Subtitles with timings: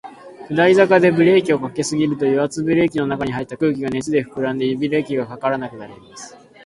[0.49, 6.35] 下り坂でブレーキを掛けすぎると、油圧ブレーキの中に入った空気が熱で膨らんで、ブレーキが掛からなくなります。